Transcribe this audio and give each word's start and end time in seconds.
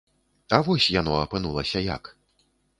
А 0.57 0.59
вось 0.69 0.87
яно 0.95 1.13
апынулася 1.27 1.85
як. 1.95 2.03